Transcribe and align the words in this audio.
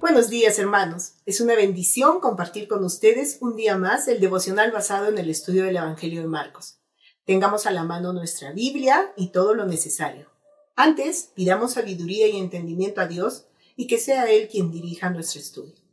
Buenos 0.00 0.30
días 0.30 0.58
hermanos, 0.58 1.12
es 1.26 1.40
una 1.40 1.54
bendición 1.54 2.20
compartir 2.20 2.68
con 2.68 2.82
ustedes 2.84 3.38
un 3.40 3.54
día 3.54 3.76
más 3.76 4.08
el 4.08 4.18
devocional 4.18 4.72
basado 4.72 5.08
en 5.08 5.18
el 5.18 5.30
estudio 5.30 5.64
del 5.64 5.76
Evangelio 5.76 6.22
de 6.22 6.26
Marcos. 6.26 6.78
Tengamos 7.24 7.66
a 7.66 7.70
la 7.70 7.84
mano 7.84 8.12
nuestra 8.12 8.52
Biblia 8.52 9.12
y 9.16 9.28
todo 9.28 9.54
lo 9.54 9.66
necesario. 9.66 10.30
Antes, 10.74 11.30
pidamos 11.34 11.74
sabiduría 11.74 12.28
y 12.28 12.38
entendimiento 12.38 13.00
a 13.00 13.06
Dios 13.06 13.46
y 13.76 13.86
que 13.86 13.98
sea 13.98 14.30
Él 14.30 14.48
quien 14.48 14.70
dirija 14.70 15.10
nuestro 15.10 15.40
estudio. 15.40 15.85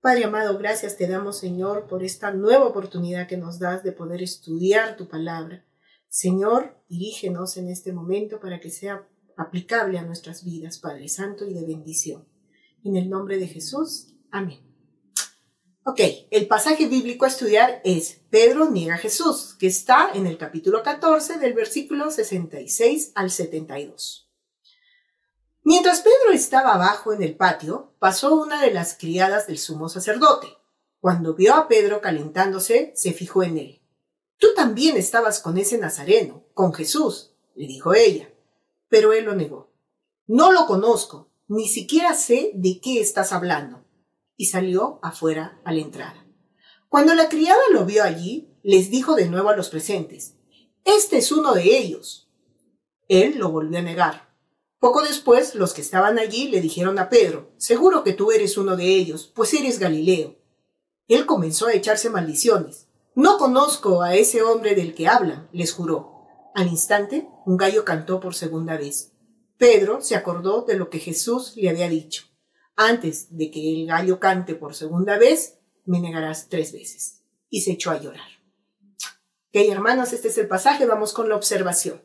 Padre 0.00 0.24
amado, 0.24 0.56
gracias 0.56 0.96
te 0.96 1.06
damos, 1.06 1.38
Señor, 1.38 1.86
por 1.86 2.02
esta 2.02 2.32
nueva 2.32 2.64
oportunidad 2.64 3.28
que 3.28 3.36
nos 3.36 3.58
das 3.58 3.82
de 3.82 3.92
poder 3.92 4.22
estudiar 4.22 4.96
tu 4.96 5.08
palabra. 5.08 5.66
Señor, 6.08 6.82
dirígenos 6.88 7.58
en 7.58 7.68
este 7.68 7.92
momento 7.92 8.40
para 8.40 8.60
que 8.60 8.70
sea 8.70 9.06
aplicable 9.36 9.98
a 9.98 10.02
nuestras 10.02 10.42
vidas, 10.42 10.78
Padre 10.78 11.08
Santo, 11.10 11.46
y 11.46 11.52
de 11.52 11.66
bendición. 11.66 12.26
En 12.82 12.96
el 12.96 13.10
nombre 13.10 13.36
de 13.38 13.46
Jesús. 13.46 14.14
Amén. 14.30 14.60
Ok, 15.84 16.00
el 16.30 16.46
pasaje 16.46 16.86
bíblico 16.86 17.26
a 17.26 17.28
estudiar 17.28 17.82
es 17.84 18.22
Pedro 18.30 18.70
niega 18.70 18.94
a 18.94 18.98
Jesús, 18.98 19.54
que 19.58 19.66
está 19.66 20.12
en 20.14 20.26
el 20.26 20.38
capítulo 20.38 20.82
14 20.82 21.38
del 21.38 21.52
versículo 21.52 22.10
66 22.10 23.12
al 23.14 23.30
72. 23.30 24.29
Mientras 25.70 26.00
Pedro 26.00 26.32
estaba 26.32 26.74
abajo 26.74 27.12
en 27.12 27.22
el 27.22 27.36
patio, 27.36 27.92
pasó 28.00 28.34
una 28.34 28.60
de 28.60 28.72
las 28.72 28.98
criadas 28.98 29.46
del 29.46 29.56
sumo 29.56 29.88
sacerdote. 29.88 30.48
Cuando 30.98 31.34
vio 31.34 31.54
a 31.54 31.68
Pedro 31.68 32.00
calentándose, 32.00 32.92
se 32.96 33.12
fijó 33.12 33.44
en 33.44 33.56
él. 33.56 33.80
Tú 34.36 34.48
también 34.56 34.96
estabas 34.96 35.38
con 35.38 35.58
ese 35.58 35.78
nazareno, 35.78 36.42
con 36.54 36.74
Jesús, 36.74 37.36
le 37.54 37.68
dijo 37.68 37.94
ella. 37.94 38.34
Pero 38.88 39.12
él 39.12 39.26
lo 39.26 39.36
negó. 39.36 39.70
No 40.26 40.50
lo 40.50 40.66
conozco, 40.66 41.30
ni 41.46 41.68
siquiera 41.68 42.14
sé 42.14 42.50
de 42.52 42.80
qué 42.80 43.00
estás 43.00 43.32
hablando. 43.32 43.84
Y 44.36 44.46
salió 44.46 44.98
afuera 45.04 45.60
a 45.64 45.72
la 45.72 45.82
entrada. 45.82 46.26
Cuando 46.88 47.14
la 47.14 47.28
criada 47.28 47.62
lo 47.72 47.84
vio 47.84 48.02
allí, 48.02 48.58
les 48.64 48.90
dijo 48.90 49.14
de 49.14 49.28
nuevo 49.28 49.50
a 49.50 49.56
los 49.56 49.68
presentes, 49.68 50.34
Este 50.84 51.18
es 51.18 51.30
uno 51.30 51.54
de 51.54 51.78
ellos. 51.78 52.28
Él 53.06 53.38
lo 53.38 53.52
volvió 53.52 53.78
a 53.78 53.82
negar. 53.82 54.29
Poco 54.80 55.02
después, 55.02 55.54
los 55.54 55.74
que 55.74 55.82
estaban 55.82 56.18
allí 56.18 56.48
le 56.48 56.62
dijeron 56.62 56.98
a 56.98 57.10
Pedro, 57.10 57.52
Seguro 57.58 58.02
que 58.02 58.14
tú 58.14 58.32
eres 58.32 58.56
uno 58.56 58.76
de 58.76 58.86
ellos, 58.86 59.30
pues 59.34 59.52
eres 59.52 59.78
Galileo. 59.78 60.36
Él 61.06 61.26
comenzó 61.26 61.66
a 61.66 61.74
echarse 61.74 62.08
maldiciones. 62.08 62.88
No 63.14 63.36
conozco 63.36 64.00
a 64.00 64.14
ese 64.14 64.42
hombre 64.42 64.74
del 64.74 64.94
que 64.94 65.06
hablan, 65.06 65.48
les 65.52 65.74
juró. 65.74 66.24
Al 66.54 66.68
instante, 66.68 67.28
un 67.44 67.58
gallo 67.58 67.84
cantó 67.84 68.20
por 68.20 68.34
segunda 68.34 68.78
vez. 68.78 69.12
Pedro 69.58 70.00
se 70.00 70.16
acordó 70.16 70.62
de 70.62 70.76
lo 70.76 70.88
que 70.88 70.98
Jesús 70.98 71.52
le 71.56 71.68
había 71.68 71.88
dicho. 71.90 72.24
Antes 72.74 73.36
de 73.36 73.50
que 73.50 73.82
el 73.82 73.86
gallo 73.86 74.18
cante 74.18 74.54
por 74.54 74.74
segunda 74.74 75.18
vez, 75.18 75.58
me 75.84 76.00
negarás 76.00 76.48
tres 76.48 76.72
veces. 76.72 77.22
Y 77.50 77.60
se 77.60 77.72
echó 77.72 77.90
a 77.90 78.00
llorar. 78.00 78.28
Ok, 79.48 79.56
hermanos, 79.68 80.14
este 80.14 80.28
es 80.28 80.38
el 80.38 80.48
pasaje, 80.48 80.86
vamos 80.86 81.12
con 81.12 81.28
la 81.28 81.36
observación. 81.36 82.00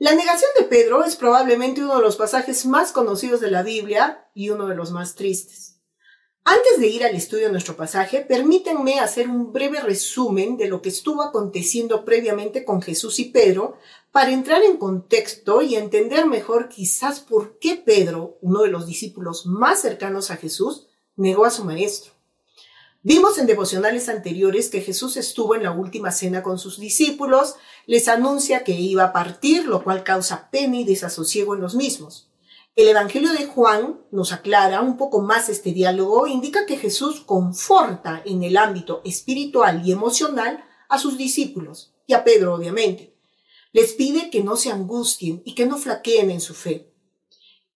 La 0.00 0.14
negación 0.14 0.50
de 0.56 0.64
Pedro 0.64 1.02
es 1.02 1.16
probablemente 1.16 1.82
uno 1.82 1.96
de 1.96 2.02
los 2.02 2.14
pasajes 2.14 2.64
más 2.66 2.92
conocidos 2.92 3.40
de 3.40 3.50
la 3.50 3.64
Biblia 3.64 4.28
y 4.32 4.50
uno 4.50 4.68
de 4.68 4.76
los 4.76 4.92
más 4.92 5.16
tristes. 5.16 5.80
Antes 6.44 6.78
de 6.78 6.86
ir 6.86 7.02
al 7.02 7.16
estudio 7.16 7.46
de 7.46 7.52
nuestro 7.52 7.74
pasaje, 7.74 8.20
permítanme 8.20 9.00
hacer 9.00 9.28
un 9.28 9.52
breve 9.52 9.80
resumen 9.80 10.56
de 10.56 10.68
lo 10.68 10.82
que 10.82 10.90
estuvo 10.90 11.20
aconteciendo 11.20 12.04
previamente 12.04 12.64
con 12.64 12.80
Jesús 12.80 13.18
y 13.18 13.24
Pedro 13.24 13.76
para 14.12 14.30
entrar 14.30 14.62
en 14.62 14.76
contexto 14.76 15.62
y 15.62 15.74
entender 15.74 16.26
mejor 16.26 16.68
quizás 16.68 17.18
por 17.18 17.58
qué 17.58 17.74
Pedro, 17.74 18.38
uno 18.40 18.62
de 18.62 18.68
los 18.68 18.86
discípulos 18.86 19.46
más 19.46 19.80
cercanos 19.80 20.30
a 20.30 20.36
Jesús, 20.36 20.86
negó 21.16 21.44
a 21.44 21.50
su 21.50 21.64
maestro. 21.64 22.12
Vimos 23.02 23.38
en 23.38 23.46
devocionales 23.46 24.08
anteriores 24.08 24.70
que 24.70 24.80
Jesús 24.80 25.16
estuvo 25.16 25.54
en 25.54 25.62
la 25.62 25.70
última 25.70 26.10
cena 26.10 26.42
con 26.42 26.58
sus 26.58 26.80
discípulos, 26.80 27.54
les 27.86 28.08
anuncia 28.08 28.64
que 28.64 28.72
iba 28.72 29.04
a 29.04 29.12
partir, 29.12 29.66
lo 29.66 29.84
cual 29.84 30.02
causa 30.02 30.50
pena 30.50 30.78
y 30.78 30.84
desasosiego 30.84 31.54
en 31.54 31.60
los 31.60 31.76
mismos. 31.76 32.28
El 32.74 32.88
Evangelio 32.88 33.32
de 33.32 33.46
Juan 33.46 34.00
nos 34.10 34.32
aclara 34.32 34.80
un 34.82 34.96
poco 34.96 35.22
más 35.22 35.48
este 35.48 35.72
diálogo, 35.72 36.26
indica 36.26 36.66
que 36.66 36.76
Jesús 36.76 37.20
conforta 37.20 38.20
en 38.24 38.42
el 38.42 38.56
ámbito 38.56 39.00
espiritual 39.04 39.82
y 39.84 39.92
emocional 39.92 40.64
a 40.88 40.98
sus 40.98 41.16
discípulos, 41.16 41.94
y 42.06 42.14
a 42.14 42.24
Pedro 42.24 42.54
obviamente. 42.54 43.14
Les 43.72 43.92
pide 43.92 44.28
que 44.28 44.42
no 44.42 44.56
se 44.56 44.72
angustien 44.72 45.40
y 45.44 45.54
que 45.54 45.66
no 45.66 45.78
flaqueen 45.78 46.32
en 46.32 46.40
su 46.40 46.54
fe. 46.54 46.87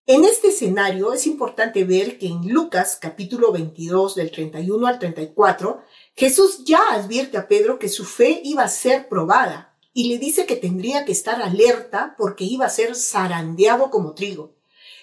En 0.06 0.24
este 0.24 0.48
escenario 0.48 1.12
es 1.12 1.28
importante 1.28 1.84
ver 1.84 2.18
que 2.18 2.26
en 2.26 2.48
Lucas 2.48 2.98
capítulo 3.00 3.52
22 3.52 4.16
del 4.16 4.32
31 4.32 4.88
al 4.88 4.98
34, 4.98 5.80
Jesús 6.16 6.64
ya 6.64 6.80
advierte 6.90 7.38
a 7.38 7.46
Pedro 7.46 7.78
que 7.78 7.88
su 7.88 8.04
fe 8.04 8.40
iba 8.42 8.64
a 8.64 8.68
ser 8.68 9.08
probada 9.08 9.78
y 9.92 10.08
le 10.08 10.18
dice 10.18 10.44
que 10.44 10.56
tendría 10.56 11.04
que 11.04 11.12
estar 11.12 11.40
alerta 11.40 12.16
porque 12.18 12.42
iba 12.42 12.66
a 12.66 12.70
ser 12.70 12.96
zarandeado 12.96 13.90
como 13.90 14.14
trigo. 14.14 14.56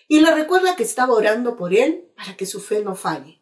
Y 0.10 0.20
le 0.20 0.36
recuerda 0.36 0.76
que 0.76 0.84
estaba 0.84 1.14
orando 1.14 1.56
por 1.56 1.74
él 1.74 2.12
para 2.18 2.36
que 2.36 2.46
su 2.46 2.60
fe 2.60 2.84
no 2.84 2.94
falle. 2.94 3.42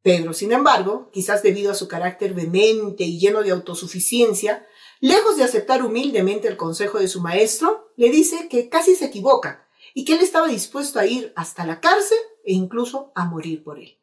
Pedro, 0.00 0.32
sin 0.32 0.50
embargo, 0.50 1.10
quizás 1.12 1.42
debido 1.42 1.72
a 1.72 1.74
su 1.74 1.88
carácter 1.88 2.32
vehemente 2.32 3.04
y 3.04 3.18
lleno 3.18 3.42
de 3.42 3.50
autosuficiencia, 3.50 4.66
lejos 5.00 5.36
de 5.36 5.44
aceptar 5.44 5.84
humildemente 5.84 6.48
el 6.48 6.56
consejo 6.56 6.98
de 6.98 7.08
su 7.08 7.20
maestro, 7.20 7.92
le 7.96 8.08
dice 8.08 8.48
que 8.48 8.70
casi 8.70 8.94
se 8.94 9.04
equivoca 9.04 9.66
y 9.94 10.04
que 10.04 10.14
él 10.14 10.20
estaba 10.20 10.48
dispuesto 10.48 10.98
a 10.98 11.06
ir 11.06 11.32
hasta 11.36 11.66
la 11.66 11.80
cárcel 11.80 12.18
e 12.44 12.52
incluso 12.52 13.12
a 13.14 13.24
morir 13.24 13.62
por 13.64 13.78
él. 13.78 13.98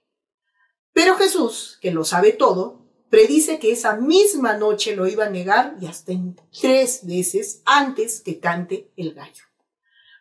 Pero 0.93 1.15
Jesús, 1.15 1.77
que 1.81 1.91
lo 1.91 2.03
sabe 2.03 2.31
todo, 2.31 2.87
predice 3.09 3.59
que 3.59 3.71
esa 3.71 3.95
misma 3.95 4.57
noche 4.57 4.95
lo 4.95 5.07
iba 5.07 5.25
a 5.25 5.29
negar 5.29 5.77
y 5.79 5.85
hasta 5.87 6.13
tres 6.59 7.05
veces 7.05 7.61
antes 7.65 8.21
que 8.21 8.39
cante 8.39 8.91
el 8.97 9.13
gallo. 9.13 9.43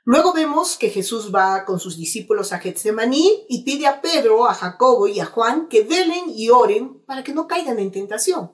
Luego 0.05 0.33
vemos 0.33 0.77
que 0.77 0.91
Jesús 0.91 1.35
va 1.35 1.65
con 1.65 1.81
sus 1.81 1.97
discípulos 1.97 2.53
a 2.53 2.61
Getsemaní 2.61 3.45
y 3.49 3.65
pide 3.65 3.89
a 3.89 4.01
Pedro, 4.01 4.49
a 4.49 4.55
Jacobo 4.55 5.09
y 5.09 5.19
a 5.19 5.27
Juan 5.27 5.67
que 5.67 5.83
velen 5.83 6.27
y 6.29 6.49
oren 6.49 7.01
para 7.01 7.25
que 7.25 7.35
no 7.35 7.49
caigan 7.49 7.81
en 7.81 7.91
tentación. 7.91 8.53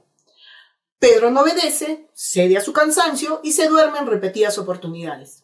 Pedro 0.98 1.30
no 1.30 1.42
obedece, 1.42 2.08
cede 2.14 2.56
a 2.56 2.62
su 2.62 2.72
cansancio 2.72 3.40
y 3.42 3.52
se 3.52 3.68
duerme 3.68 3.98
en 3.98 4.06
repetidas 4.06 4.56
oportunidades. 4.56 5.41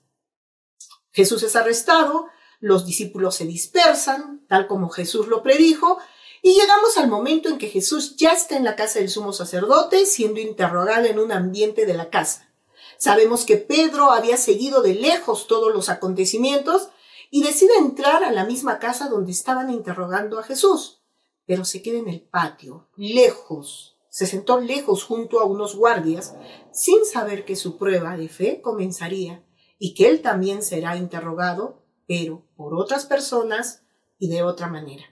Jesús 1.18 1.42
es 1.42 1.56
arrestado, 1.56 2.28
los 2.60 2.86
discípulos 2.86 3.34
se 3.34 3.44
dispersan, 3.44 4.46
tal 4.46 4.68
como 4.68 4.88
Jesús 4.88 5.26
lo 5.26 5.42
predijo, 5.42 5.98
y 6.42 6.52
llegamos 6.52 6.96
al 6.96 7.08
momento 7.08 7.48
en 7.48 7.58
que 7.58 7.66
Jesús 7.66 8.14
ya 8.14 8.30
está 8.30 8.56
en 8.56 8.62
la 8.62 8.76
casa 8.76 9.00
del 9.00 9.08
sumo 9.08 9.32
sacerdote, 9.32 10.06
siendo 10.06 10.38
interrogado 10.38 11.06
en 11.06 11.18
un 11.18 11.32
ambiente 11.32 11.86
de 11.86 11.94
la 11.94 12.08
casa. 12.08 12.48
Sabemos 12.98 13.44
que 13.44 13.56
Pedro 13.56 14.12
había 14.12 14.36
seguido 14.36 14.80
de 14.80 14.94
lejos 14.94 15.48
todos 15.48 15.74
los 15.74 15.88
acontecimientos 15.88 16.90
y 17.32 17.42
decide 17.42 17.74
entrar 17.78 18.22
a 18.22 18.30
la 18.30 18.44
misma 18.44 18.78
casa 18.78 19.08
donde 19.08 19.32
estaban 19.32 19.70
interrogando 19.70 20.38
a 20.38 20.44
Jesús, 20.44 21.00
pero 21.46 21.64
se 21.64 21.82
queda 21.82 21.98
en 21.98 22.08
el 22.08 22.20
patio, 22.20 22.86
lejos, 22.94 23.96
se 24.08 24.26
sentó 24.26 24.60
lejos 24.60 25.02
junto 25.02 25.40
a 25.40 25.46
unos 25.46 25.74
guardias, 25.74 26.36
sin 26.70 27.04
saber 27.04 27.44
que 27.44 27.56
su 27.56 27.76
prueba 27.76 28.16
de 28.16 28.28
fe 28.28 28.60
comenzaría 28.62 29.42
y 29.78 29.94
que 29.94 30.08
él 30.08 30.22
también 30.22 30.62
será 30.62 30.96
interrogado, 30.96 31.82
pero 32.06 32.44
por 32.56 32.74
otras 32.74 33.06
personas 33.06 33.82
y 34.18 34.28
de 34.28 34.42
otra 34.42 34.66
manera. 34.66 35.04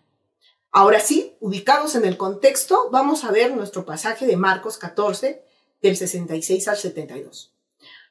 Ahora 0.70 1.00
sí, 1.00 1.36
ubicados 1.40 1.94
en 1.94 2.04
el 2.04 2.16
contexto, 2.16 2.90
vamos 2.90 3.24
a 3.24 3.30
ver 3.30 3.54
nuestro 3.54 3.86
pasaje 3.86 4.26
de 4.26 4.36
Marcos 4.36 4.78
14, 4.78 5.42
del 5.80 5.96
66 5.96 6.68
al 6.68 6.76
72. 6.76 7.54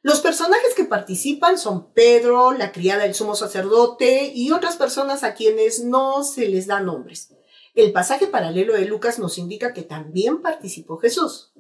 Los 0.02 0.22
personajes 0.22 0.76
que 0.76 0.86
participan 0.86 1.58
son 1.58 1.92
Pedro, 1.92 2.54
la 2.54 2.72
criada 2.72 3.04
del 3.04 3.16
sumo 3.16 3.36
sacerdote 3.36 4.32
y 4.34 4.52
otras 4.52 4.78
personas 4.78 5.24
a 5.24 5.34
quienes 5.34 5.84
no 5.84 6.24
se 6.24 6.48
les 6.48 6.68
da 6.68 6.80
nombres. 6.80 7.34
El 7.74 7.92
pasaje 7.92 8.28
paralelo 8.28 8.74
de 8.74 8.86
Lucas 8.86 9.20
nos 9.20 9.38
indica 9.38 9.74
que 9.74 9.82
también 9.82 10.42
participó 10.42 10.98
Jesús. 10.98 11.52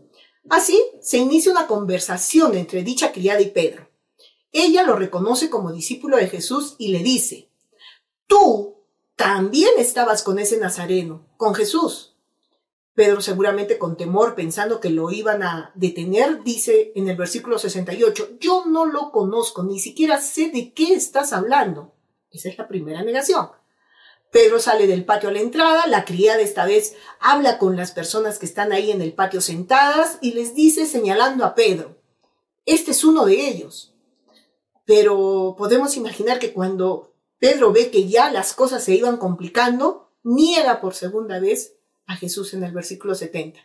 Así, 0.49 0.81
se 1.01 1.17
inicia 1.17 1.51
una 1.51 1.67
conversación 1.67 2.55
entre 2.55 2.83
dicha 2.83 3.11
criada 3.11 3.41
y 3.41 3.49
Pedro. 3.49 3.89
Ella 4.57 4.83
lo 4.83 4.95
reconoce 4.95 5.49
como 5.49 5.73
discípulo 5.73 6.15
de 6.15 6.29
Jesús 6.29 6.75
y 6.77 6.87
le 6.87 6.99
dice, 6.99 7.49
tú 8.25 8.77
también 9.17 9.71
estabas 9.77 10.23
con 10.23 10.39
ese 10.39 10.57
Nazareno, 10.57 11.27
con 11.35 11.53
Jesús. 11.53 12.15
Pedro 12.93 13.19
seguramente 13.19 13.77
con 13.77 13.97
temor, 13.97 14.33
pensando 14.33 14.79
que 14.79 14.91
lo 14.91 15.11
iban 15.11 15.43
a 15.43 15.73
detener, 15.75 16.41
dice 16.41 16.93
en 16.95 17.09
el 17.09 17.17
versículo 17.17 17.59
68, 17.59 18.37
yo 18.39 18.63
no 18.65 18.85
lo 18.85 19.11
conozco, 19.11 19.61
ni 19.61 19.77
siquiera 19.77 20.21
sé 20.21 20.51
de 20.51 20.71
qué 20.71 20.93
estás 20.93 21.33
hablando. 21.33 21.93
Esa 22.31 22.47
es 22.47 22.57
la 22.57 22.69
primera 22.69 23.03
negación. 23.03 23.49
Pedro 24.31 24.61
sale 24.61 24.87
del 24.87 25.03
patio 25.03 25.27
a 25.27 25.33
la 25.33 25.41
entrada, 25.41 25.85
la 25.87 26.05
criada 26.05 26.39
esta 26.39 26.65
vez 26.65 26.95
habla 27.19 27.57
con 27.57 27.75
las 27.75 27.91
personas 27.91 28.39
que 28.39 28.45
están 28.45 28.71
ahí 28.71 28.91
en 28.91 29.01
el 29.01 29.11
patio 29.11 29.41
sentadas 29.41 30.17
y 30.21 30.31
les 30.31 30.55
dice 30.55 30.85
señalando 30.85 31.43
a 31.43 31.55
Pedro, 31.55 31.97
este 32.65 32.91
es 32.91 33.03
uno 33.03 33.25
de 33.25 33.49
ellos. 33.49 33.91
Pero 34.85 35.55
podemos 35.57 35.97
imaginar 35.97 36.39
que 36.39 36.53
cuando 36.53 37.13
Pedro 37.39 37.71
ve 37.71 37.89
que 37.91 38.07
ya 38.07 38.31
las 38.31 38.53
cosas 38.53 38.83
se 38.83 38.95
iban 38.95 39.17
complicando, 39.17 40.11
niega 40.23 40.79
por 40.81 40.93
segunda 40.93 41.39
vez 41.39 41.75
a 42.05 42.15
Jesús 42.15 42.53
en 42.53 42.63
el 42.63 42.71
versículo 42.71 43.15
70. 43.15 43.59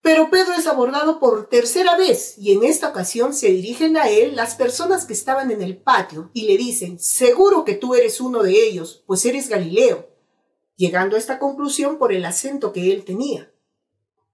Pero 0.00 0.28
Pedro 0.28 0.52
es 0.52 0.66
abordado 0.66 1.18
por 1.18 1.48
tercera 1.48 1.96
vez 1.96 2.36
y 2.36 2.52
en 2.52 2.62
esta 2.64 2.90
ocasión 2.90 3.32
se 3.32 3.48
dirigen 3.48 3.96
a 3.96 4.10
él 4.10 4.36
las 4.36 4.54
personas 4.54 5.06
que 5.06 5.14
estaban 5.14 5.50
en 5.50 5.62
el 5.62 5.78
patio 5.78 6.30
y 6.34 6.46
le 6.46 6.58
dicen, 6.58 6.98
seguro 6.98 7.64
que 7.64 7.74
tú 7.74 7.94
eres 7.94 8.20
uno 8.20 8.42
de 8.42 8.52
ellos, 8.52 9.02
pues 9.06 9.24
eres 9.24 9.48
Galileo, 9.48 10.10
llegando 10.76 11.16
a 11.16 11.18
esta 11.18 11.38
conclusión 11.38 11.96
por 11.96 12.12
el 12.12 12.26
acento 12.26 12.72
que 12.72 12.92
él 12.92 13.04
tenía. 13.04 13.50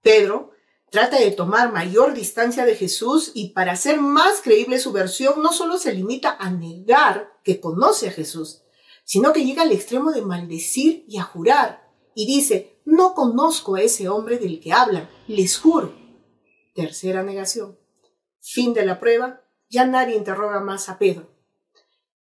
Pedro 0.01 0.50
trata 0.91 1.17
de 1.17 1.31
tomar 1.31 1.71
mayor 1.71 2.13
distancia 2.13 2.65
de 2.65 2.75
Jesús 2.75 3.31
y 3.33 3.51
para 3.51 3.71
hacer 3.71 3.99
más 3.99 4.41
creíble 4.41 4.77
su 4.77 4.91
versión 4.91 5.41
no 5.41 5.53
solo 5.53 5.77
se 5.77 5.93
limita 5.93 6.35
a 6.37 6.51
negar 6.51 7.31
que 7.43 7.61
conoce 7.61 8.09
a 8.09 8.11
Jesús, 8.11 8.63
sino 9.05 9.31
que 9.31 9.45
llega 9.45 9.61
al 9.61 9.71
extremo 9.71 10.11
de 10.11 10.21
maldecir 10.21 11.05
y 11.07 11.17
a 11.17 11.23
jurar 11.23 11.89
y 12.13 12.27
dice, 12.27 12.81
no 12.83 13.13
conozco 13.13 13.75
a 13.75 13.81
ese 13.81 14.09
hombre 14.09 14.37
del 14.37 14.59
que 14.59 14.73
hablan, 14.73 15.09
les 15.27 15.57
juro. 15.57 15.95
Tercera 16.75 17.23
negación. 17.23 17.79
Fin 18.41 18.73
de 18.73 18.85
la 18.85 18.99
prueba, 18.99 19.43
ya 19.69 19.85
nadie 19.85 20.17
interroga 20.17 20.59
más 20.59 20.89
a 20.89 20.99
Pedro. 20.99 21.33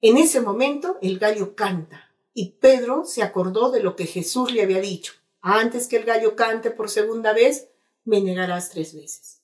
En 0.01 0.17
ese 0.17 0.41
momento 0.41 0.97
el 1.03 1.19
gallo 1.19 1.55
canta 1.55 2.15
y 2.33 2.53
Pedro 2.53 3.05
se 3.05 3.21
acordó 3.21 3.69
de 3.69 3.83
lo 3.83 3.95
que 3.95 4.07
Jesús 4.07 4.51
le 4.51 4.63
había 4.63 4.81
dicho. 4.81 5.13
Antes 5.41 5.87
que 5.87 5.97
el 5.97 6.03
gallo 6.03 6.35
cante 6.35 6.71
por 6.71 6.89
segunda 6.89 7.31
vez, 7.31 7.69
me 8.05 8.21
negarás 8.21 8.69
tres 8.69 8.93
veces. 8.93 9.41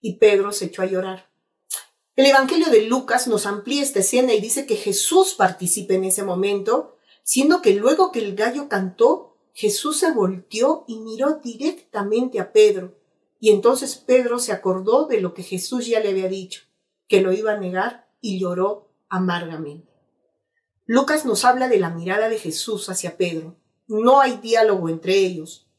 Y 0.00 0.16
Pedro 0.16 0.52
se 0.52 0.66
echó 0.66 0.82
a 0.82 0.86
llorar. 0.86 1.30
El 2.16 2.26
Evangelio 2.26 2.70
de 2.70 2.82
Lucas 2.82 3.28
nos 3.28 3.46
amplía 3.46 3.82
esta 3.82 4.00
escena 4.00 4.32
y 4.32 4.40
dice 4.40 4.66
que 4.66 4.76
Jesús 4.76 5.34
participa 5.34 5.94
en 5.94 6.04
ese 6.04 6.22
momento, 6.22 6.96
siendo 7.22 7.62
que 7.62 7.74
luego 7.74 8.12
que 8.12 8.20
el 8.20 8.34
gallo 8.34 8.68
cantó, 8.68 9.36
Jesús 9.52 9.98
se 9.98 10.12
volteó 10.12 10.84
y 10.86 10.98
miró 11.00 11.40
directamente 11.42 12.40
a 12.40 12.52
Pedro, 12.52 12.96
y 13.38 13.50
entonces 13.50 13.96
Pedro 13.96 14.38
se 14.38 14.52
acordó 14.52 15.06
de 15.06 15.20
lo 15.20 15.34
que 15.34 15.42
Jesús 15.42 15.86
ya 15.86 16.00
le 16.00 16.10
había 16.10 16.28
dicho, 16.28 16.62
que 17.08 17.20
lo 17.20 17.32
iba 17.32 17.52
a 17.52 17.58
negar, 17.58 18.08
y 18.20 18.38
lloró 18.38 18.92
amargamente. 19.08 19.90
Lucas 20.84 21.24
nos 21.24 21.44
habla 21.44 21.68
de 21.68 21.78
la 21.78 21.90
mirada 21.90 22.28
de 22.28 22.38
Jesús 22.38 22.88
hacia 22.90 23.16
Pedro. 23.16 23.56
No 23.86 24.20
hay 24.20 24.36
diálogo 24.38 24.88
entre 24.88 25.14
ellos, 25.14 25.69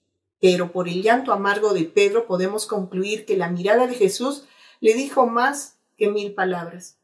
pero 0.42 0.72
por 0.72 0.90
el 0.90 1.04
llanto 1.04 1.32
amargo 1.32 1.74
de 1.74 1.84
Pedro 1.86 2.26
podemos 2.26 2.66
concluir 2.66 3.26
que 3.26 3.38
la 3.38 3.50
mirada 3.50 3.88
de 3.88 3.94
Jesús 3.94 4.46
le 4.80 4.96
dijo 4.96 5.28
más 5.28 5.78
que 5.96 6.10
mil 6.10 6.34
palabras. 6.34 6.98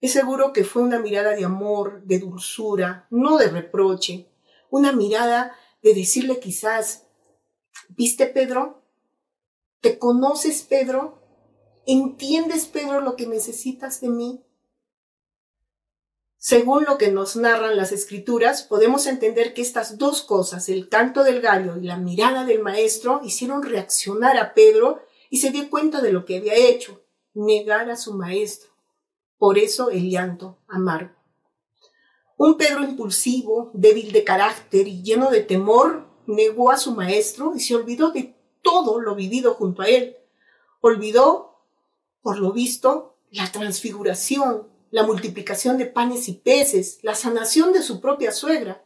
Es 0.00 0.12
seguro 0.12 0.52
que 0.52 0.64
fue 0.64 0.82
una 0.82 0.98
mirada 0.98 1.30
de 1.30 1.44
amor, 1.44 2.02
de 2.02 2.18
dulzura, 2.18 3.06
no 3.08 3.38
de 3.38 3.48
reproche, 3.48 4.26
una 4.68 4.90
mirada 4.92 5.56
de 5.80 5.94
decirle 5.94 6.40
quizás, 6.40 7.06
¿viste 7.90 8.26
Pedro? 8.26 8.82
¿Te 9.80 9.98
conoces 10.00 10.62
Pedro? 10.62 11.22
¿Entiendes 11.86 12.66
Pedro 12.66 13.00
lo 13.00 13.14
que 13.14 13.28
necesitas 13.28 14.00
de 14.00 14.08
mí? 14.08 14.44
Según 16.44 16.86
lo 16.86 16.98
que 16.98 17.12
nos 17.12 17.36
narran 17.36 17.76
las 17.76 17.92
escrituras, 17.92 18.64
podemos 18.64 19.06
entender 19.06 19.54
que 19.54 19.62
estas 19.62 19.96
dos 19.96 20.22
cosas, 20.22 20.68
el 20.68 20.88
canto 20.88 21.22
del 21.22 21.40
gallo 21.40 21.76
y 21.76 21.82
la 21.82 21.96
mirada 21.96 22.44
del 22.44 22.60
maestro, 22.60 23.20
hicieron 23.22 23.62
reaccionar 23.62 24.36
a 24.36 24.52
Pedro 24.52 25.02
y 25.30 25.36
se 25.36 25.52
dio 25.52 25.70
cuenta 25.70 26.00
de 26.00 26.10
lo 26.10 26.24
que 26.24 26.38
había 26.38 26.56
hecho, 26.56 27.00
negar 27.32 27.88
a 27.90 27.96
su 27.96 28.14
maestro. 28.14 28.70
Por 29.38 29.56
eso 29.56 29.90
el 29.90 30.10
llanto 30.10 30.58
amargo. 30.66 31.14
Un 32.36 32.56
Pedro 32.56 32.82
impulsivo, 32.82 33.70
débil 33.72 34.10
de 34.10 34.24
carácter 34.24 34.88
y 34.88 35.00
lleno 35.04 35.30
de 35.30 35.42
temor, 35.42 36.08
negó 36.26 36.72
a 36.72 36.76
su 36.76 36.90
maestro 36.90 37.52
y 37.54 37.60
se 37.60 37.76
olvidó 37.76 38.10
de 38.10 38.34
todo 38.62 39.00
lo 39.00 39.14
vivido 39.14 39.54
junto 39.54 39.82
a 39.82 39.86
él. 39.86 40.16
Olvidó, 40.80 41.60
por 42.20 42.40
lo 42.40 42.52
visto, 42.52 43.14
la 43.30 43.52
transfiguración, 43.52 44.71
la 44.92 45.04
multiplicación 45.04 45.78
de 45.78 45.86
panes 45.86 46.28
y 46.28 46.34
peces, 46.34 46.98
la 47.00 47.14
sanación 47.14 47.72
de 47.72 47.82
su 47.82 47.98
propia 47.98 48.30
suegra. 48.30 48.84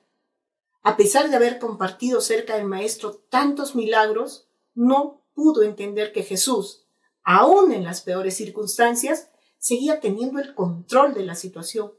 A 0.82 0.96
pesar 0.96 1.28
de 1.28 1.34
haber 1.34 1.58
compartido 1.58 2.20
cerca 2.20 2.56
del 2.56 2.64
maestro 2.64 3.24
tantos 3.28 3.74
milagros, 3.74 4.46
no 4.72 5.24
pudo 5.34 5.64
entender 5.64 6.12
que 6.12 6.22
Jesús, 6.22 6.86
aun 7.24 7.72
en 7.72 7.82
las 7.82 8.02
peores 8.02 8.36
circunstancias, 8.36 9.30
seguía 9.58 9.98
teniendo 9.98 10.38
el 10.38 10.54
control 10.54 11.12
de 11.12 11.24
la 11.24 11.34
situación. 11.34 11.92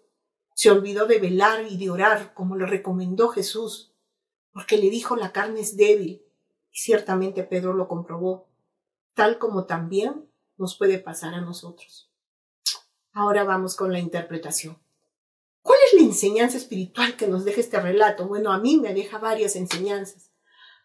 Se 0.53 0.71
olvidó 0.71 1.05
de 1.05 1.19
velar 1.19 1.65
y 1.69 1.75
de 1.75 1.89
orar 1.89 2.33
como 2.33 2.55
le 2.55 2.65
recomendó 2.65 3.27
Jesús, 3.27 3.93
porque 4.53 4.77
le 4.77 4.89
dijo 4.89 5.17
la 5.17 5.33
carne 5.33 5.59
es 5.59 5.75
débil, 5.75 6.23
y 6.71 6.77
ciertamente 6.77 7.43
Pedro 7.43 7.73
lo 7.73 7.89
comprobó, 7.89 8.47
tal 9.13 9.37
como 9.37 9.65
también 9.65 10.29
nos 10.55 10.77
puede 10.77 10.97
pasar 10.97 11.33
a 11.33 11.41
nosotros. 11.41 12.06
Ahora 13.17 13.43
vamos 13.43 13.75
con 13.75 13.91
la 13.91 13.97
interpretación. 13.97 14.77
¿Cuál 15.63 15.79
es 15.87 15.99
la 15.99 16.05
enseñanza 16.05 16.55
espiritual 16.55 17.17
que 17.17 17.25
nos 17.25 17.45
deja 17.45 17.61
este 17.61 17.79
relato? 17.79 18.27
Bueno, 18.27 18.51
a 18.51 18.59
mí 18.59 18.77
me 18.77 18.93
deja 18.93 19.17
varias 19.17 19.55
enseñanzas. 19.55 20.29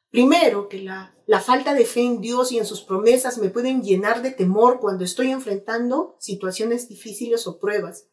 Primero, 0.09 0.71
que 0.71 0.79
la, 0.79 1.15
la, 1.27 1.41
falta 1.41 1.75
de 1.75 1.85
fe 1.85 2.01
en 2.01 2.23
Dios 2.23 2.51
y 2.51 2.57
en 2.59 2.65
sus 2.65 2.81
promesas 2.81 3.37
me 3.37 3.51
pueden 3.51 3.83
llenar 3.83 4.23
de 4.23 4.31
temor 4.31 4.81
cuando 4.81 5.05
estoy 5.05 5.31
enfrentando 5.31 6.17
situaciones 6.21 6.89
difíciles 6.89 7.47
o 7.47 7.61
pruebas. 7.61 8.07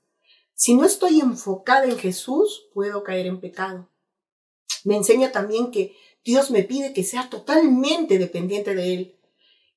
Si 0.54 0.74
no 0.74 0.84
estoy 0.84 1.22
enfocada 1.22 1.86
en 1.86 1.98
Jesús, 1.98 2.68
puedo 2.74 3.04
caer 3.04 3.26
en 3.26 3.40
pecado. 3.40 3.90
Me 4.84 4.98
enseña 4.98 5.32
también 5.32 5.72
que 5.72 5.96
Dios 6.26 6.52
me 6.52 6.64
pide 6.64 6.92
que 6.92 7.06
sea 7.06 7.30
totalmente 7.30 8.18
dependiente 8.18 8.76
de 8.76 8.94
Él. 8.94 9.20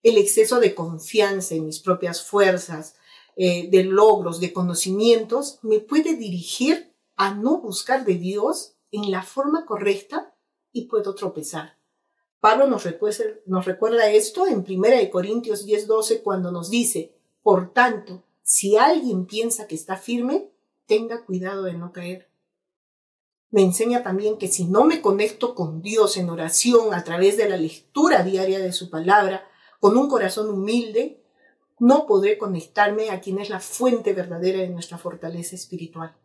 El 0.02 0.18
exceso 0.18 0.58
de 0.58 0.74
confianza 0.74 1.54
en 1.54 1.64
mis 1.64 1.78
propias 1.78 2.24
fuerzas, 2.24 2.96
eh, 3.36 3.68
de 3.70 3.84
logros, 3.84 4.40
de 4.40 4.52
conocimientos, 4.52 5.58
me 5.62 5.80
puede 5.80 6.14
dirigir 6.14 6.94
a 7.16 7.34
no 7.34 7.60
buscar 7.60 8.04
de 8.04 8.14
Dios 8.14 8.74
en 8.90 9.10
la 9.10 9.22
forma 9.22 9.64
correcta 9.64 10.34
y 10.72 10.86
puedo 10.86 11.14
tropezar. 11.14 11.78
Pablo 12.40 12.66
nos 12.66 12.84
recuerda, 12.84 13.24
nos 13.46 13.64
recuerda 13.64 14.10
esto 14.10 14.46
en 14.46 14.64
1 14.68 15.10
Corintios 15.10 15.64
10:12 15.64 16.22
cuando 16.22 16.50
nos 16.50 16.70
dice, 16.70 17.14
por 17.42 17.72
tanto, 17.72 18.24
si 18.42 18.76
alguien 18.76 19.26
piensa 19.26 19.66
que 19.66 19.76
está 19.76 19.96
firme, 19.96 20.50
tenga 20.86 21.24
cuidado 21.24 21.62
de 21.62 21.74
no 21.74 21.92
caer. 21.92 22.28
Me 23.50 23.62
enseña 23.62 24.02
también 24.02 24.38
que 24.38 24.48
si 24.48 24.64
no 24.64 24.84
me 24.84 25.00
conecto 25.00 25.54
con 25.54 25.82
Dios 25.82 26.16
en 26.16 26.30
oración 26.30 26.94
a 26.94 27.04
través 27.04 27.36
de 27.36 27.48
la 27.48 27.56
lectura 27.56 28.22
diaria 28.22 28.58
de 28.58 28.72
su 28.72 28.90
palabra, 28.90 29.46
con 29.78 29.96
un 29.96 30.08
corazón 30.08 30.50
humilde, 30.50 31.21
no 31.82 32.06
podré 32.06 32.38
conectarme 32.38 33.10
a 33.10 33.20
quien 33.20 33.40
es 33.40 33.50
la 33.50 33.58
fuente 33.58 34.12
verdadera 34.12 34.60
de 34.60 34.68
nuestra 34.68 34.98
fortaleza 34.98 35.56
espiritual. 35.56 36.16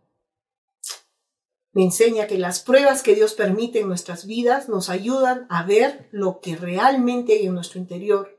Me 1.72 1.84
enseña 1.84 2.28
que 2.28 2.38
las 2.38 2.60
pruebas 2.60 3.02
que 3.02 3.16
Dios 3.16 3.34
permite 3.34 3.80
en 3.80 3.88
nuestras 3.88 4.28
vidas 4.28 4.70
nos 4.70 4.90
ayudan 4.90 5.48
a 5.50 5.64
ver 5.64 6.10
lo 6.12 6.42
que 6.42 6.56
realmente 6.56 7.34
hay 7.34 7.48
en 7.48 7.56
nuestro 7.56 7.80
interior 7.80 8.38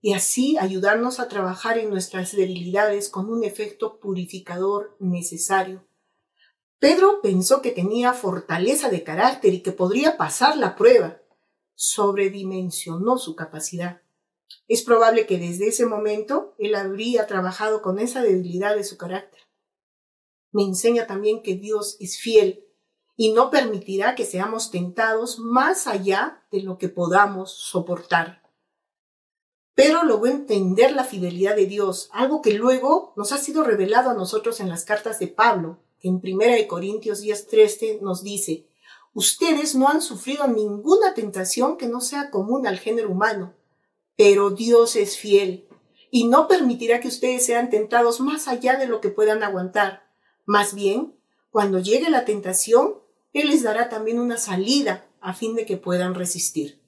y 0.00 0.12
así 0.12 0.58
ayudarnos 0.58 1.18
a 1.18 1.26
trabajar 1.26 1.76
en 1.76 1.90
nuestras 1.90 2.36
debilidades 2.36 3.08
con 3.08 3.28
un 3.30 3.42
efecto 3.42 3.98
purificador 3.98 4.96
necesario. 5.00 5.84
Pedro 6.78 7.20
pensó 7.20 7.62
que 7.62 7.72
tenía 7.72 8.12
fortaleza 8.12 8.90
de 8.90 9.02
carácter 9.02 9.54
y 9.54 9.62
que 9.62 9.72
podría 9.72 10.16
pasar 10.16 10.56
la 10.56 10.76
prueba. 10.76 11.20
Sobredimensionó 11.74 13.18
su 13.18 13.34
capacidad. 13.34 14.02
Es 14.68 14.82
probable 14.82 15.26
que 15.26 15.38
desde 15.38 15.68
ese 15.68 15.86
momento 15.86 16.54
él 16.58 16.74
habría 16.74 17.26
trabajado 17.26 17.82
con 17.82 17.98
esa 17.98 18.22
debilidad 18.22 18.76
de 18.76 18.84
su 18.84 18.96
carácter. 18.96 19.40
Me 20.52 20.62
enseña 20.62 21.06
también 21.06 21.42
que 21.42 21.54
Dios 21.54 21.96
es 22.00 22.18
fiel 22.18 22.64
y 23.16 23.32
no 23.32 23.50
permitirá 23.50 24.14
que 24.14 24.24
seamos 24.24 24.70
tentados 24.70 25.38
más 25.38 25.86
allá 25.86 26.44
de 26.50 26.62
lo 26.62 26.78
que 26.78 26.88
podamos 26.88 27.52
soportar 27.52 28.40
pero 29.82 30.04
logró 30.04 30.30
entender 30.30 30.92
la 30.92 31.04
fidelidad 31.04 31.56
de 31.56 31.64
Dios, 31.64 32.10
algo 32.12 32.42
que 32.42 32.52
luego 32.52 33.14
nos 33.16 33.32
ha 33.32 33.38
sido 33.38 33.64
revelado 33.64 34.10
a 34.10 34.14
nosotros 34.14 34.60
en 34.60 34.68
las 34.68 34.84
cartas 34.84 35.18
de 35.18 35.28
Pablo. 35.28 35.78
En 36.02 36.20
1 36.22 36.68
Corintios 36.68 37.22
10:13 37.22 38.02
nos 38.02 38.22
dice, 38.22 38.68
ustedes 39.14 39.74
no 39.74 39.88
han 39.88 40.02
sufrido 40.02 40.46
ninguna 40.48 41.14
tentación 41.14 41.78
que 41.78 41.86
no 41.88 42.02
sea 42.02 42.30
común 42.30 42.66
al 42.66 42.78
género 42.78 43.08
humano, 43.10 43.54
pero 44.20 44.50
Dios 44.50 44.96
es 44.96 45.16
fiel 45.16 45.66
y 46.10 46.28
no 46.28 46.46
permitirá 46.46 47.00
que 47.00 47.08
ustedes 47.08 47.46
sean 47.46 47.70
tentados 47.70 48.20
más 48.20 48.48
allá 48.48 48.76
de 48.76 48.86
lo 48.86 49.00
que 49.00 49.08
puedan 49.08 49.42
aguantar. 49.42 50.10
Más 50.44 50.74
bien, 50.74 51.16
cuando 51.50 51.78
llegue 51.78 52.10
la 52.10 52.26
tentación, 52.26 52.96
Él 53.32 53.48
les 53.48 53.62
dará 53.62 53.88
también 53.88 54.20
una 54.20 54.36
salida 54.36 55.06
a 55.22 55.32
fin 55.32 55.54
de 55.54 55.64
que 55.64 55.78
puedan 55.78 56.14
resistir. 56.14 56.82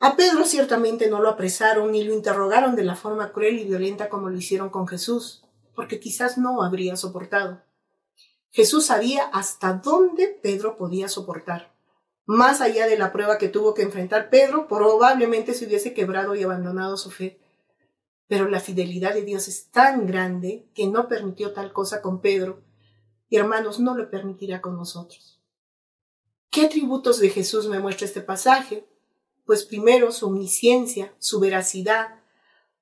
A 0.00 0.14
Pedro 0.14 0.44
ciertamente 0.44 1.08
no 1.08 1.22
lo 1.22 1.30
apresaron 1.30 1.92
ni 1.92 2.04
lo 2.04 2.12
interrogaron 2.12 2.76
de 2.76 2.84
la 2.84 2.94
forma 2.94 3.32
cruel 3.32 3.58
y 3.58 3.64
violenta 3.64 4.10
como 4.10 4.28
lo 4.28 4.36
hicieron 4.36 4.68
con 4.68 4.86
Jesús, 4.86 5.46
porque 5.74 5.98
quizás 5.98 6.36
no 6.36 6.62
habría 6.62 6.94
soportado. 6.96 7.62
Jesús 8.50 8.84
sabía 8.84 9.24
hasta 9.32 9.72
dónde 9.72 10.28
Pedro 10.42 10.76
podía 10.76 11.08
soportar. 11.08 11.71
Más 12.24 12.60
allá 12.60 12.86
de 12.86 12.98
la 12.98 13.12
prueba 13.12 13.38
que 13.38 13.48
tuvo 13.48 13.74
que 13.74 13.82
enfrentar 13.82 14.30
Pedro, 14.30 14.68
probablemente 14.68 15.54
se 15.54 15.66
hubiese 15.66 15.92
quebrado 15.92 16.34
y 16.34 16.42
abandonado 16.42 16.96
su 16.96 17.10
fe. 17.10 17.40
Pero 18.28 18.48
la 18.48 18.60
fidelidad 18.60 19.14
de 19.14 19.22
Dios 19.22 19.48
es 19.48 19.70
tan 19.70 20.06
grande 20.06 20.66
que 20.74 20.86
no 20.86 21.08
permitió 21.08 21.52
tal 21.52 21.72
cosa 21.72 22.00
con 22.00 22.20
Pedro, 22.20 22.62
y 23.28 23.36
hermanos, 23.36 23.80
no 23.80 23.96
lo 23.96 24.10
permitirá 24.10 24.60
con 24.60 24.76
nosotros. 24.76 25.40
¿Qué 26.50 26.66
atributos 26.66 27.18
de 27.18 27.30
Jesús 27.30 27.66
me 27.66 27.80
muestra 27.80 28.06
este 28.06 28.20
pasaje? 28.20 28.86
Pues 29.46 29.64
primero 29.64 30.12
su 30.12 30.26
omnisciencia, 30.26 31.14
su 31.18 31.40
veracidad, 31.40 32.20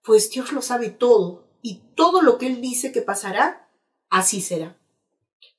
pues 0.03 0.29
Dios 0.29 0.53
lo 0.53 0.61
sabe 0.61 0.91
todo 0.91 1.47
y 1.63 1.83
todo 1.95 2.21
lo 2.21 2.37
que 2.37 2.49
Él 2.49 2.61
dice 2.61 2.91
que 2.91 3.01
pasará, 3.01 3.71
así 4.09 4.41
será. 4.41 4.80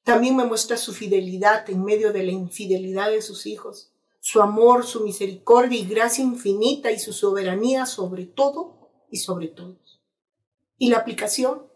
También 0.04 0.36
me 0.36 0.46
muestra 0.46 0.78
su 0.78 0.94
fidelidad 0.94 1.70
en 1.70 1.84
medio 1.84 2.12
de 2.12 2.24
la 2.24 2.32
infidelidad 2.32 3.12
de 3.12 3.22
sus 3.22 3.46
hijos, 3.46 3.92
su 4.20 4.42
amor, 4.42 4.86
su 4.86 5.02
misericordia 5.02 5.80
y 5.80 5.86
gracia 5.86 6.24
infinita 6.24 6.92
y 6.92 7.00
su 7.00 7.14
soberanía 7.14 7.86
sobre 7.86 8.26
todo 8.26 8.90
y 9.10 9.18
sobre 9.18 9.48
todos. 9.48 10.02
¿Y 10.78 10.90
la 10.90 10.98
aplicación? 10.98 11.68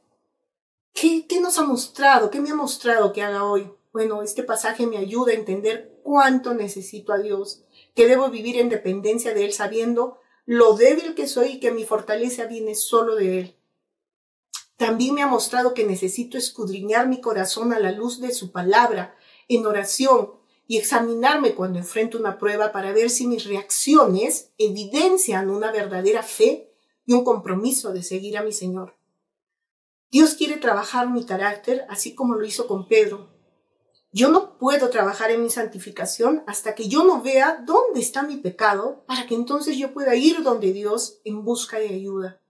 ¿Qué, 0.94 1.28
¿Qué 1.28 1.40
nos 1.40 1.60
ha 1.60 1.64
mostrado? 1.64 2.32
¿Qué 2.32 2.40
me 2.40 2.50
ha 2.50 2.56
mostrado 2.56 3.14
que 3.14 3.22
haga 3.22 3.44
hoy? 3.44 3.70
Bueno, 3.94 4.22
este 4.24 4.44
pasaje 4.44 4.88
me 4.88 4.98
ayuda 4.98 5.32
a 5.32 5.36
entender 5.36 6.00
cuánto 6.04 6.54
necesito 6.54 7.14
a 7.14 7.18
Dios, 7.18 7.64
que 7.96 8.08
debo 8.08 8.30
vivir 8.30 8.58
en 8.58 8.70
dependencia 8.70 9.34
de 9.34 9.46
Él 9.46 9.54
sabiendo 9.54 10.20
lo 10.46 10.76
débil 10.76 11.16
que 11.16 11.28
soy 11.28 11.54
y 11.54 11.60
que 11.60 11.72
mi 11.72 11.86
fortaleza 11.86 12.46
viene 12.46 12.76
solo 12.76 13.16
de 13.16 13.40
Él. 13.40 13.56
También 14.78 15.16
me 15.16 15.22
ha 15.22 15.28
mostrado 15.28 15.74
que 15.74 15.86
necesito 15.86 16.38
escudriñar 16.38 17.08
mi 17.08 17.22
corazón 17.22 17.74
a 17.74 17.80
la 17.80 17.92
luz 17.92 18.20
de 18.20 18.34
su 18.34 18.52
palabra, 18.52 19.16
en 19.48 19.66
oración, 19.66 20.32
y 20.68 20.78
examinarme 20.78 21.54
cuando 21.54 21.80
enfrento 21.80 22.18
una 22.18 22.38
prueba 22.40 22.72
para 22.72 22.92
ver 22.92 23.10
si 23.10 23.28
mis 23.28 23.46
reacciones 23.46 24.52
evidencian 24.58 25.50
una 25.50 25.72
verdadera 25.72 26.24
fe 26.24 26.74
y 27.06 27.14
un 27.14 27.24
compromiso 27.24 27.94
de 27.94 28.02
seguir 28.02 28.38
a 28.38 28.44
mi 28.44 28.52
Señor. 28.52 28.96
Dios 30.10 30.34
quiere 30.34 30.58
trabajar 30.58 31.10
mi 31.10 31.26
carácter 31.26 31.86
así 31.90 32.16
como 32.16 32.36
lo 32.36 32.46
hizo 32.46 32.68
con 32.68 32.88
Pedro, 32.88 33.36
yo 34.16 34.30
no 34.30 34.58
puedo 34.58 34.90
trabajar 34.92 35.30
en 35.32 35.44
mi 35.44 35.50
santificación 35.50 36.42
hasta 36.48 36.74
que 36.74 36.88
yo 36.88 37.04
no 37.04 37.22
vea 37.22 37.62
dónde 37.66 38.00
está 38.00 38.24
mi 38.24 38.38
pecado 38.38 39.04
para 39.06 39.28
que 39.28 39.36
entonces 39.36 39.76
yo 39.76 39.94
pueda 39.94 40.16
ir 40.16 40.42
donde 40.42 40.72
Dios 40.72 41.20
en 41.26 41.44
busca 41.44 41.80
de 41.80 41.90
ayuda. 41.90 42.42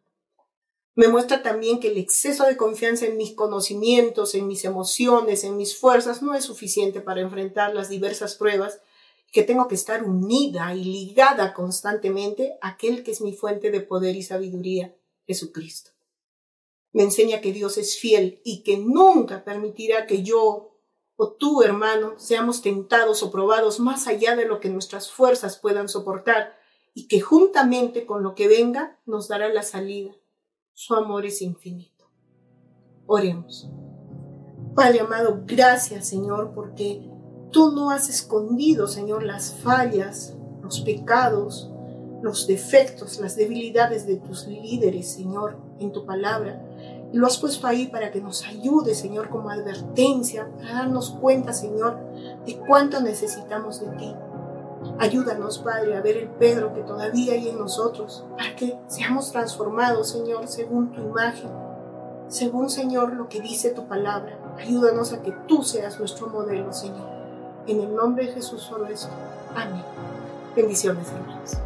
Me 0.95 1.09
muestra 1.09 1.43
también 1.43 1.81
que 1.81 1.89
el 1.89 1.97
exceso 1.97 2.45
de 2.45 2.55
confianza 2.55 3.05
en 3.05 3.17
mis 3.17 3.33
conocimientos, 3.33 4.33
en 4.33 4.47
mis 4.47 4.63
emociones, 4.63 5.43
en 5.43 5.57
mis 5.57 5.77
fuerzas 5.77 6.21
no 6.21 6.33
es 6.33 6.45
suficiente 6.45 7.01
para 7.01 7.19
enfrentar 7.19 7.75
las 7.75 7.89
diversas 7.89 8.35
pruebas, 8.35 8.79
que 9.33 9.43
tengo 9.43 9.67
que 9.67 9.75
estar 9.75 10.05
unida 10.05 10.73
y 10.73 10.85
ligada 10.85 11.53
constantemente 11.53 12.57
a 12.61 12.69
aquel 12.69 13.03
que 13.03 13.11
es 13.11 13.19
mi 13.19 13.33
fuente 13.33 13.69
de 13.69 13.81
poder 13.81 14.15
y 14.15 14.23
sabiduría, 14.23 14.95
Jesucristo. 15.27 15.91
Me 16.93 17.03
enseña 17.03 17.41
que 17.41 17.51
Dios 17.51 17.77
es 17.77 17.99
fiel 17.99 18.39
y 18.45 18.63
que 18.63 18.77
nunca 18.77 19.43
permitirá 19.43 20.07
que 20.07 20.23
yo 20.23 20.71
o 21.17 21.33
tú, 21.33 21.61
hermano, 21.61 22.13
seamos 22.17 22.61
tentados 22.61 23.23
o 23.23 23.31
probados 23.31 23.81
más 23.81 24.07
allá 24.07 24.37
de 24.37 24.45
lo 24.45 24.61
que 24.61 24.69
nuestras 24.69 25.11
fuerzas 25.11 25.57
puedan 25.57 25.89
soportar 25.89 26.57
y 26.93 27.09
que 27.09 27.19
juntamente 27.19 28.05
con 28.05 28.23
lo 28.23 28.35
que 28.35 28.47
venga 28.47 28.97
nos 29.05 29.27
dará 29.27 29.49
la 29.49 29.63
salida. 29.63 30.15
Su 30.77 30.94
amor 30.94 31.25
es 31.25 31.41
infinito. 31.41 32.05
Oremos. 33.08 33.67
Padre 34.75 35.00
amado, 35.00 35.41
gracias 35.46 36.05
Señor 36.08 36.51
porque 36.53 37.10
tú 37.50 37.72
no 37.72 37.89
has 37.89 38.10
escondido, 38.10 38.86
Señor, 38.86 39.24
las 39.24 39.55
fallas, 39.55 40.36
los 40.62 40.82
pecados, 40.82 41.72
los 42.22 42.46
defectos, 42.46 43.20
las 43.20 43.36
debilidades 43.36 44.05
de 44.05 44.17
tus 44.17 44.48
líderes, 44.48 45.08
Señor, 45.08 45.58
en 45.79 45.91
tu 45.91 46.05
palabra 46.05 46.62
lo 47.15 47.27
has 47.27 47.38
puesto 47.38 47.65
ahí 47.65 47.88
para 47.88 48.12
que 48.12 48.20
nos 48.20 48.44
ayude, 48.44 48.94
Señor, 48.94 49.29
como 49.29 49.50
advertencia, 49.50 50.50
para 50.58 50.74
darnos 50.74 51.12
cuenta, 51.12 51.53
Señor, 51.53 51.98
de 52.46 52.60
cuánto 52.67 53.00
necesitamos 53.00 53.79
de 53.79 53.88
ti. 53.98 54.13
Ayúdanos, 54.99 55.59
Padre, 55.59 55.97
a 55.97 56.01
ver 56.01 56.17
el 56.17 56.29
Pedro 56.29 56.73
que 56.73 56.81
todavía 56.81 57.33
hay 57.33 57.49
en 57.49 57.59
nosotros, 57.59 58.25
para 58.37 58.55
que 58.55 58.77
seamos 58.87 59.31
transformados, 59.31 60.09
Señor, 60.09 60.47
según 60.47 60.91
tu 60.91 61.01
imagen, 61.01 61.49
según, 62.27 62.69
Señor, 62.69 63.13
lo 63.13 63.29
que 63.29 63.41
dice 63.41 63.71
tu 63.71 63.87
palabra. 63.87 64.37
Ayúdanos 64.57 65.13
a 65.13 65.21
que 65.21 65.31
tú 65.47 65.63
seas 65.63 65.99
nuestro 65.99 66.27
modelo, 66.27 66.73
Señor. 66.73 67.07
En 67.67 67.81
el 67.81 67.95
nombre 67.95 68.27
de 68.27 68.33
Jesús 68.33 68.61
solo 68.61 68.87
esto. 68.87 69.09
Amén. 69.55 69.83
Bendiciones, 70.55 71.07
hermanos. 71.11 71.57